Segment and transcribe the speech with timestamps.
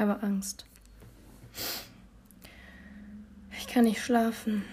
[0.00, 0.64] habe Angst.
[3.58, 4.64] Ich kann nicht schlafen.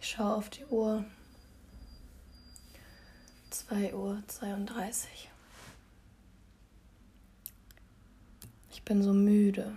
[0.00, 1.04] Ich schaue auf die Uhr.
[3.50, 5.30] 2 Uhr 32.
[8.70, 9.76] Ich bin so müde.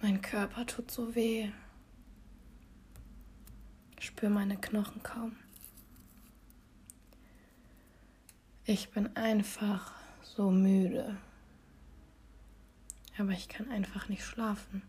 [0.00, 1.50] Mein Körper tut so weh.
[3.98, 5.34] Ich spüre meine Knochen kaum.
[8.64, 11.16] Ich bin einfach so müde.
[13.18, 14.82] Aber ich kann einfach nicht schlafen.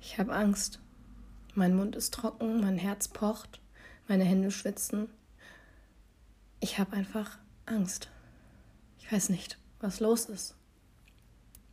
[0.00, 0.80] Ich habe Angst.
[1.54, 3.60] Mein Mund ist trocken, mein Herz pocht,
[4.08, 5.10] meine Hände schwitzen.
[6.60, 8.08] Ich habe einfach Angst.
[8.98, 10.54] Ich weiß nicht, was los ist,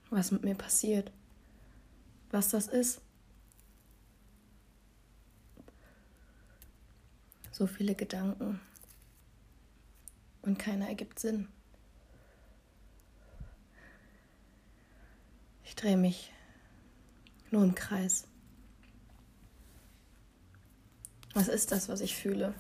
[0.10, 1.12] was mit mir passiert,
[2.32, 3.02] was das ist.
[7.52, 8.60] So viele Gedanken
[10.42, 11.48] und keiner ergibt Sinn.
[15.70, 16.32] Ich drehe mich
[17.52, 18.28] nur im Kreis.
[21.36, 22.56] Was ist das, was ich fühle?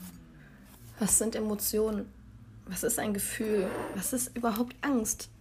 [1.00, 2.06] Was sind Emotionen?
[2.68, 3.68] Was ist ein Gefühl?
[3.96, 5.32] Was ist überhaupt Angst?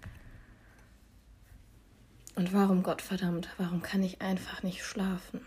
[2.36, 5.42] Und warum, Gott verdammt, warum kann ich einfach nicht schlafen?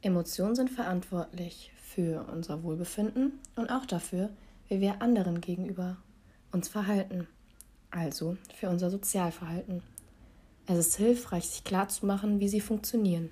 [0.00, 4.30] Emotionen sind verantwortlich für unser Wohlbefinden und auch dafür,
[4.68, 5.96] wie wir anderen gegenüber
[6.52, 7.26] uns verhalten
[7.96, 9.82] also für unser Sozialverhalten.
[10.66, 13.30] Es ist hilfreich, sich klarzumachen, wie sie funktionieren.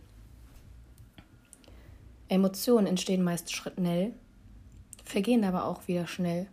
[2.28, 4.12] Emotionen entstehen meist schnell,
[5.04, 6.46] vergehen aber auch wieder schnell.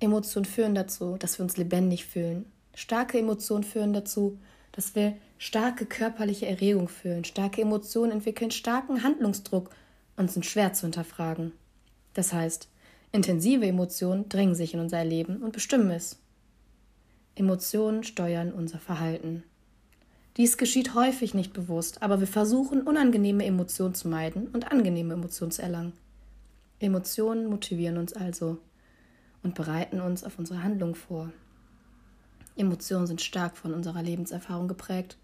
[0.00, 2.46] Emotionen führen dazu, dass wir uns lebendig fühlen.
[2.74, 4.38] Starke Emotionen führen dazu,
[4.72, 7.24] dass wir starke körperliche Erregung fühlen.
[7.24, 9.70] Starke Emotionen entwickeln starken Handlungsdruck
[10.16, 11.52] und sind schwer zu hinterfragen.
[12.14, 12.68] Das heißt,
[13.12, 16.18] intensive Emotionen drängen sich in unser Leben und bestimmen es.
[17.34, 19.44] Emotionen steuern unser Verhalten.
[20.36, 25.50] Dies geschieht häufig nicht bewusst, aber wir versuchen, unangenehme Emotionen zu meiden und angenehme Emotionen
[25.50, 25.92] zu erlangen.
[26.78, 28.58] Emotionen motivieren uns also
[29.42, 31.32] und bereiten uns auf unsere Handlung vor.
[32.56, 35.16] Emotionen sind stark von unserer Lebenserfahrung geprägt.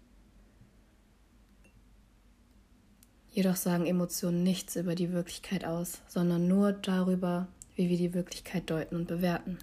[3.31, 7.47] Jedoch sagen Emotionen nichts über die Wirklichkeit aus, sondern nur darüber,
[7.77, 9.57] wie wir die Wirklichkeit deuten und bewerten.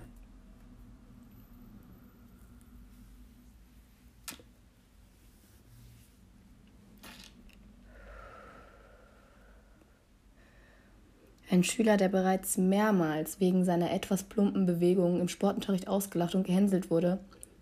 [11.51, 16.91] Ein Schüler, der bereits mehrmals wegen seiner etwas plumpen Bewegungen im Sportunterricht ausgelacht und gehänselt
[16.91, 17.21] wurde,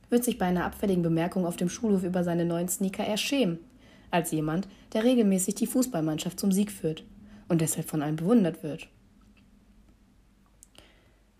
[0.08, 3.58] wird sich bei einer abfälligen Bemerkung auf dem Schulhof über seine neuen Sneaker eher schämen,
[4.10, 7.04] als jemand, der regelmäßig die Fußballmannschaft zum Sieg führt
[7.48, 8.88] und deshalb von allen bewundert wird.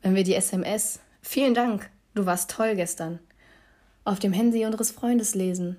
[0.02, 3.20] Wenn wir die SMS Vielen Dank, du warst toll gestern
[4.04, 5.76] auf dem Handy unseres Freundes lesen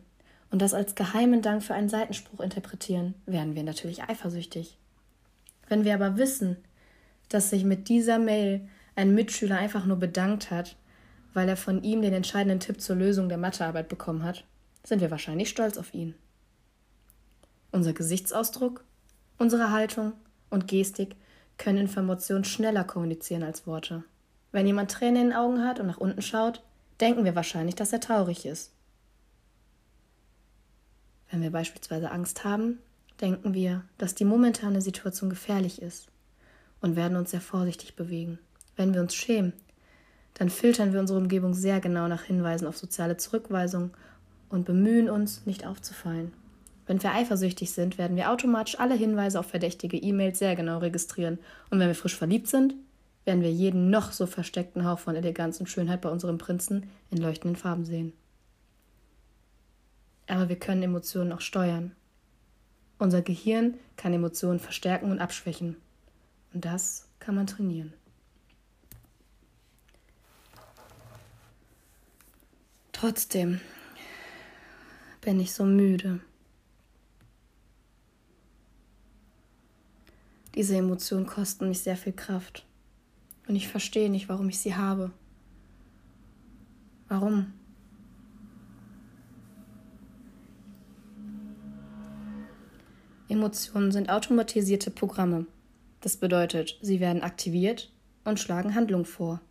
[0.49, 4.77] und das als geheimen Dank für einen Seitenspruch interpretieren, werden wir natürlich eifersüchtig.
[5.67, 6.55] Wenn wir aber wissen,
[7.27, 10.77] dass sich mit dieser Mail ein Mitschüler einfach nur bedankt hat,
[11.33, 14.45] weil er von ihm den entscheidenden Tipp zur Lösung der Mathearbeit bekommen hat,
[14.85, 16.15] sind wir wahrscheinlich stolz auf ihn.
[17.71, 18.85] Unser Gesichtsausdruck,
[19.37, 20.13] unsere Haltung
[20.49, 21.17] und Gestik
[21.57, 24.05] können Informationen schneller kommunizieren als Worte.
[24.53, 26.63] Wenn jemand Tränen in den Augen hat und nach unten schaut,
[27.01, 28.71] denken wir wahrscheinlich, dass er traurig ist.
[31.31, 32.77] Wenn wir beispielsweise Angst haben,
[33.19, 36.07] denken wir, dass die momentane Situation gefährlich ist
[36.81, 38.37] und werden uns sehr vorsichtig bewegen.
[38.75, 39.53] Wenn wir uns schämen,
[40.35, 43.91] dann filtern wir unsere Umgebung sehr genau nach Hinweisen auf soziale Zurückweisung
[44.49, 46.31] und bemühen uns, nicht aufzufallen.
[46.85, 51.39] Wenn wir eifersüchtig sind, werden wir automatisch alle Hinweise auf verdächtige E-Mails sehr genau registrieren.
[51.71, 52.75] Und wenn wir frisch verliebt sind,
[53.25, 57.17] werden wir jeden noch so versteckten Hauch von Eleganz und Schönheit bei unserem Prinzen in
[57.17, 58.13] leuchtenden Farben sehen.
[60.27, 61.95] Aber wir können Emotionen auch steuern.
[62.97, 65.75] Unser Gehirn kann Emotionen verstärken und abschwächen.
[66.53, 67.93] Und das kann man trainieren.
[72.91, 73.59] Trotzdem
[75.19, 76.21] bin ich so müde.
[80.55, 82.65] Diese Emotionen kosten mich sehr viel Kraft.
[83.47, 85.11] Und ich verstehe nicht, warum ich sie habe.
[87.07, 87.53] Warum?
[93.27, 95.45] Emotionen sind automatisierte Programme.
[96.01, 97.91] Das bedeutet, sie werden aktiviert
[98.25, 99.41] und schlagen Handlung vor.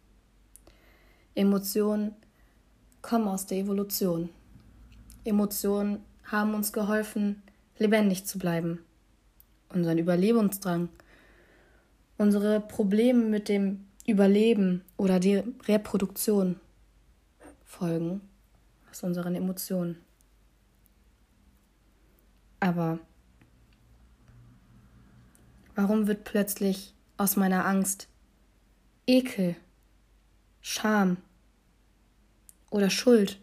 [1.34, 2.14] Emotionen
[3.00, 4.28] kommen aus der Evolution.
[5.24, 7.42] Emotionen haben uns geholfen,
[7.78, 8.80] lebendig zu bleiben.
[9.68, 10.88] Unseren Überlebensdrang
[12.22, 16.60] Unsere Probleme mit dem Überleben oder die Reproduktion
[17.64, 18.20] folgen
[18.88, 19.98] aus unseren Emotionen.
[22.60, 23.00] Aber
[25.74, 28.06] warum wird plötzlich aus meiner Angst
[29.04, 29.56] Ekel,
[30.60, 31.16] Scham
[32.70, 33.40] oder Schuld?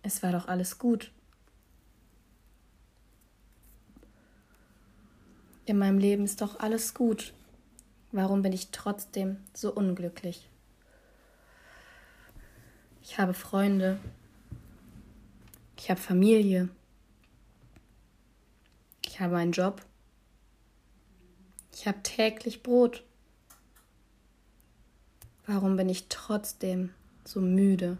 [0.00, 1.12] Es war doch alles gut.
[5.70, 7.32] In meinem Leben ist doch alles gut.
[8.10, 10.48] Warum bin ich trotzdem so unglücklich?
[13.04, 14.00] Ich habe Freunde.
[15.78, 16.70] Ich habe Familie.
[19.06, 19.80] Ich habe einen Job.
[21.72, 23.04] Ich habe täglich Brot.
[25.46, 26.90] Warum bin ich trotzdem
[27.24, 27.96] so müde?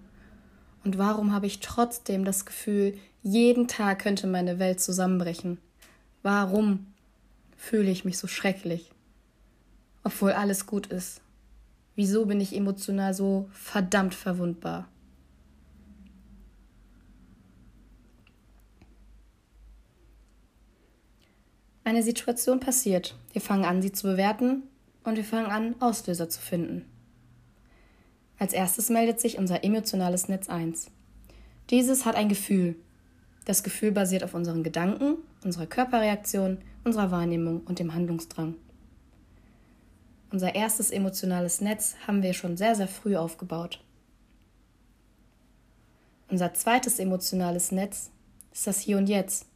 [0.83, 5.59] Und warum habe ich trotzdem das Gefühl, jeden Tag könnte meine Welt zusammenbrechen?
[6.25, 6.90] Warum
[7.61, 8.91] fühle ich mich so schrecklich?
[10.03, 11.21] Obwohl alles gut ist.
[11.95, 14.89] Wieso bin ich emotional so verdammt verwundbar?
[21.85, 23.15] Eine Situation passiert.
[23.33, 24.63] Wir fangen an, sie zu bewerten
[25.05, 26.87] und wir fangen an, Auslöser zu finden.
[28.39, 30.91] Als erstes meldet sich unser emotionales Netz 1.
[31.69, 32.77] Dieses hat ein Gefühl.
[33.45, 38.55] Das Gefühl basiert auf unseren Gedanken, unserer Körperreaktion, unserer Wahrnehmung und dem Handlungsdrang.
[40.31, 43.83] Unser erstes emotionales Netz haben wir schon sehr, sehr früh aufgebaut.
[46.29, 48.11] Unser zweites emotionales Netz
[48.53, 49.47] ist das Hier und Jetzt.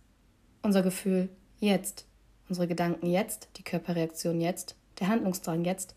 [0.62, 1.28] Unser Gefühl
[1.60, 2.06] jetzt.
[2.48, 5.94] Unsere Gedanken jetzt, die Körperreaktion jetzt, der Handlungsdrang jetzt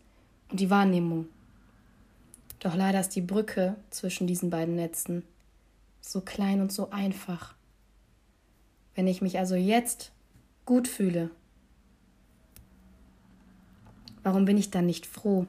[0.50, 1.26] und die Wahrnehmung.
[2.60, 5.24] Doch leider ist die Brücke zwischen diesen beiden Netzen
[6.00, 7.54] so klein und so einfach.
[8.94, 10.12] Wenn ich mich also jetzt
[10.68, 11.30] gut fühle,
[14.28, 15.46] Warum bin ich dann nicht froh?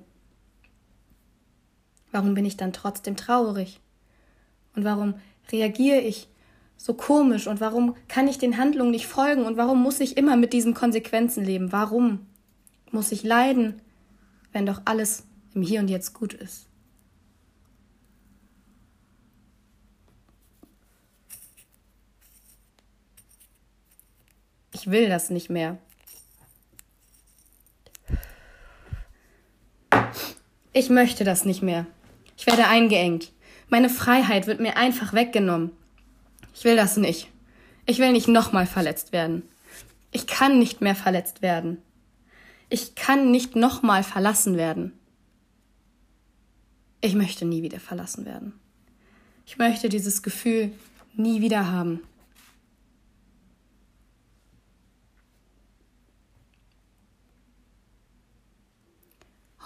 [2.13, 3.81] Warum bin ich dann trotzdem traurig?
[4.73, 5.15] Und warum
[5.51, 6.29] reagiere ich
[6.77, 7.47] so komisch?
[7.47, 9.43] Und warum kann ich den Handlungen nicht folgen?
[9.43, 11.73] Und warum muss ich immer mit diesen Konsequenzen leben?
[11.73, 12.25] Warum
[12.89, 13.81] muss ich leiden,
[14.53, 16.68] wenn doch alles im Hier und Jetzt gut ist?
[24.79, 25.77] Ich will das nicht mehr.
[30.71, 31.85] Ich möchte das nicht mehr.
[32.37, 33.33] Ich werde eingeengt.
[33.67, 35.71] Meine Freiheit wird mir einfach weggenommen.
[36.55, 37.27] Ich will das nicht.
[37.87, 39.43] Ich will nicht nochmal verletzt werden.
[40.13, 41.79] Ich kann nicht mehr verletzt werden.
[42.69, 44.93] Ich kann nicht nochmal verlassen werden.
[47.01, 48.53] Ich möchte nie wieder verlassen werden.
[49.45, 50.71] Ich möchte dieses Gefühl
[51.15, 52.01] nie wieder haben.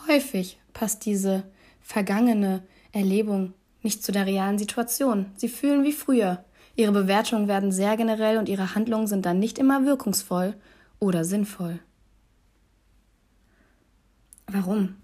[0.08, 1.44] Häufig passt diese
[1.82, 5.28] vergangene Erlebung nicht zu der realen Situation.
[5.36, 6.44] Sie fühlen wie früher.
[6.76, 10.56] Ihre Bewertungen werden sehr generell und ihre Handlungen sind dann nicht immer wirkungsvoll
[11.00, 11.80] oder sinnvoll.
[14.48, 14.96] Warum?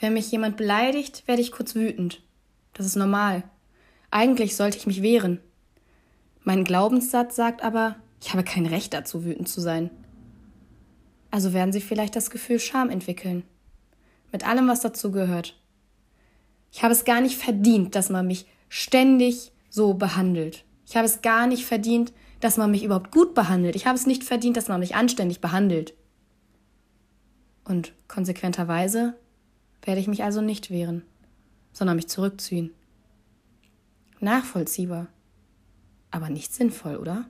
[0.00, 2.22] Wenn mich jemand beleidigt, werde ich kurz wütend.
[2.72, 3.44] Das ist normal.
[4.10, 5.40] Eigentlich sollte ich mich wehren.
[6.42, 9.90] Mein Glaubenssatz sagt aber, ich habe kein Recht dazu, wütend zu sein.
[11.32, 13.42] Also werden sie vielleicht das Gefühl Scham entwickeln.
[14.32, 15.58] Mit allem, was dazu gehört.
[16.70, 20.64] Ich habe es gar nicht verdient, dass man mich ständig so behandelt.
[20.86, 23.76] Ich habe es gar nicht verdient, dass man mich überhaupt gut behandelt.
[23.76, 25.94] Ich habe es nicht verdient, dass man mich anständig behandelt.
[27.64, 29.14] Und konsequenterweise
[29.82, 31.02] werde ich mich also nicht wehren,
[31.72, 32.74] sondern mich zurückziehen.
[34.20, 35.06] Nachvollziehbar,
[36.10, 37.24] aber nicht sinnvoll, oder?